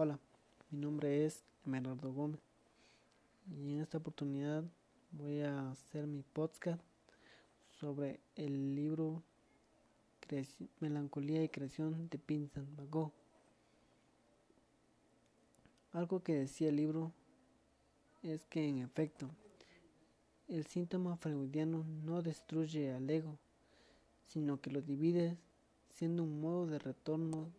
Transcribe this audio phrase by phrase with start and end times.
[0.00, 0.16] Hola,
[0.70, 2.38] mi nombre es Emerardo Gómez
[3.50, 4.62] y en esta oportunidad
[5.10, 6.80] voy a hacer mi podcast
[7.80, 9.24] sobre el libro
[10.78, 13.10] Melancolía y Creación de Vincent Van.
[15.90, 17.10] Algo que decía el libro
[18.22, 19.28] es que en efecto
[20.46, 23.36] el síntoma freudiano no destruye al ego,
[24.28, 25.36] sino que lo divide
[25.88, 27.50] siendo un modo de retorno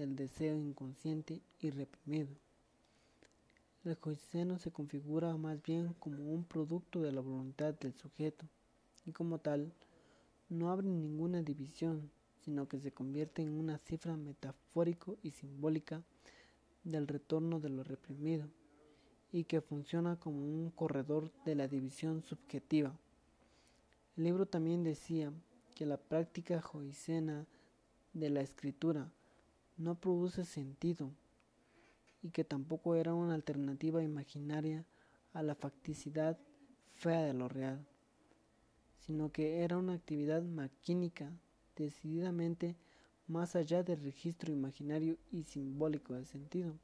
[0.00, 2.34] del deseo inconsciente y reprimido.
[3.84, 8.46] El egoísmo se configura más bien como un producto de la voluntad del sujeto
[9.04, 9.74] y como tal
[10.48, 12.10] no abre ninguna división,
[12.42, 16.02] sino que se convierte en una cifra metafórico y simbólica
[16.82, 18.48] del retorno de lo reprimido
[19.32, 22.98] y que funciona como un corredor de la división subjetiva.
[24.16, 25.30] El libro también decía
[25.74, 27.46] que la práctica joicena
[28.14, 29.12] de la escritura
[29.80, 31.10] no produce sentido
[32.22, 34.84] y que tampoco era una alternativa imaginaria
[35.32, 36.38] a la facticidad
[36.92, 37.86] fea de lo real,
[38.98, 41.32] sino que era una actividad maquínica
[41.76, 42.76] decididamente
[43.26, 46.78] más allá del registro imaginario y simbólico del sentido.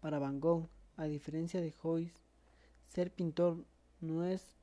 [0.00, 2.22] Para Van Gogh, a diferencia de Joyce,
[2.84, 3.64] ser pintor
[4.00, 4.54] no es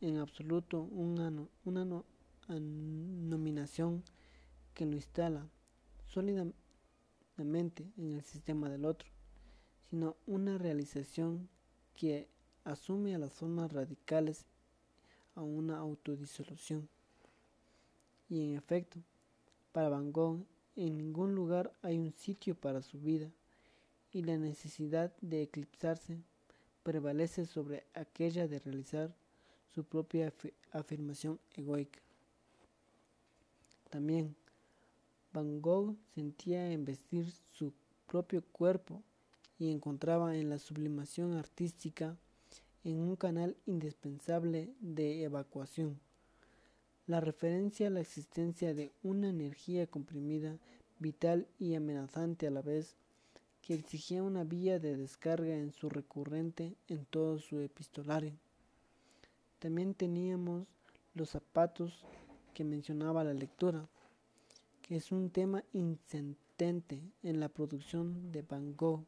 [0.00, 1.30] en absoluto una,
[1.64, 2.04] una
[2.48, 4.02] nominación
[4.72, 5.46] que lo instala,
[6.12, 9.08] sólidamente en el sistema del otro,
[9.88, 11.48] sino una realización
[11.94, 12.28] que
[12.64, 14.44] asume a las formas radicales
[15.34, 16.88] a una autodisolución.
[18.28, 19.00] Y en efecto,
[19.72, 20.44] para Van Gogh
[20.76, 23.30] en ningún lugar hay un sitio para su vida
[24.12, 26.18] y la necesidad de eclipsarse
[26.82, 29.14] prevalece sobre aquella de realizar
[29.74, 30.32] su propia
[30.72, 32.00] afirmación egoica.
[33.90, 34.34] También
[35.32, 37.72] Van Gogh sentía vestir su
[38.08, 39.02] propio cuerpo
[39.60, 42.16] y encontraba en la sublimación artística
[42.82, 46.00] en un canal indispensable de evacuación.
[47.06, 50.58] La referencia a la existencia de una energía comprimida,
[50.98, 52.96] vital y amenazante a la vez,
[53.62, 58.32] que exigía una vía de descarga en su recurrente en todo su epistolario.
[59.60, 60.66] También teníamos
[61.14, 62.04] los zapatos
[62.52, 63.88] que mencionaba la lectura
[64.96, 69.04] es un tema incentente en la producción de Van Gogh.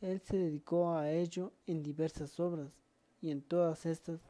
[0.00, 2.80] Él se dedicó a ello en diversas obras,
[3.20, 4.20] y en todas estas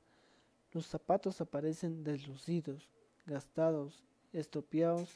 [0.73, 2.89] los zapatos aparecen deslucidos,
[3.27, 4.03] gastados,
[4.33, 5.15] estropeados,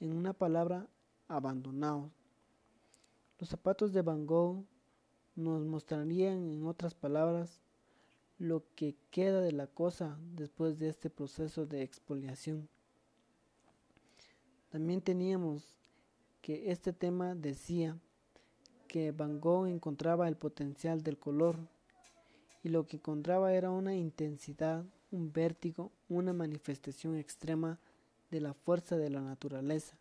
[0.00, 0.88] en una palabra,
[1.28, 2.10] abandonados.
[3.38, 4.64] Los zapatos de Van Gogh
[5.36, 7.60] nos mostrarían, en otras palabras,
[8.38, 12.66] lo que queda de la cosa después de este proceso de expoliación.
[14.70, 15.74] También teníamos
[16.42, 17.98] que este tema decía
[18.86, 21.56] que Van Gogh encontraba el potencial del color
[22.62, 27.78] y lo que encontraba era una intensidad, un vértigo, una manifestación extrema
[28.30, 29.96] de la fuerza de la naturaleza.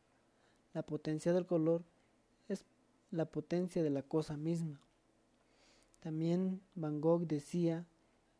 [0.74, 1.84] La potencia del color
[2.50, 2.66] es
[3.12, 4.82] la potencia de la cosa misma.
[6.02, 7.86] También Van Gogh decía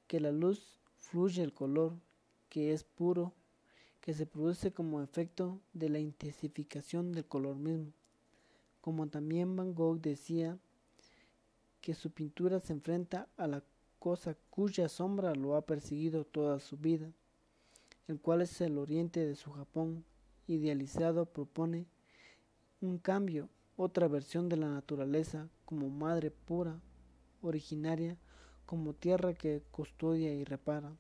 [0.08, 1.94] que la luz fluye el color,
[2.50, 3.34] que es puro
[4.08, 7.92] que se produce como efecto de la intensificación del color mismo.
[8.80, 10.58] Como también Van Gogh decía
[11.82, 13.62] que su pintura se enfrenta a la
[14.00, 17.12] cosa cuya sombra lo ha perseguido toda su vida,
[18.08, 20.06] el cual es el oriente de su Japón
[20.48, 21.86] idealizado propone
[22.80, 26.80] un cambio, otra versión de la naturaleza como madre pura,
[27.42, 28.18] originaria,
[28.66, 30.96] como tierra que custodia y repara.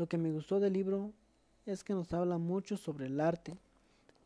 [0.00, 1.12] Lo que me gustó del libro
[1.66, 3.58] es que nos habla mucho sobre el arte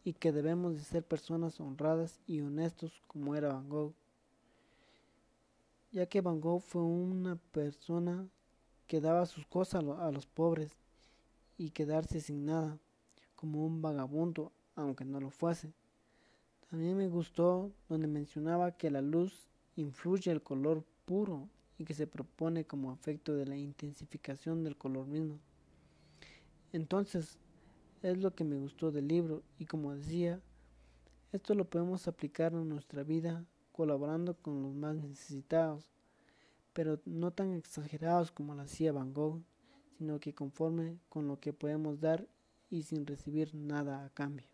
[0.04, 3.92] y que debemos de ser personas honradas y honestos como era Van Gogh.
[5.90, 8.24] Ya que Van Gogh fue una persona
[8.86, 10.70] que daba sus cosas a los pobres
[11.58, 12.78] y quedarse sin nada,
[13.34, 15.72] como un vagabundo, aunque no lo fuese.
[16.70, 21.48] También me gustó donde mencionaba que la luz influye el color puro
[21.78, 25.40] y que se propone como efecto de la intensificación del color mismo.
[26.74, 27.38] Entonces,
[28.02, 30.40] es lo que me gustó del libro y como decía,
[31.30, 35.88] esto lo podemos aplicar en nuestra vida colaborando con los más necesitados,
[36.72, 39.40] pero no tan exagerados como lo hacía Van Gogh,
[39.98, 42.26] sino que conforme con lo que podemos dar
[42.70, 44.53] y sin recibir nada a cambio.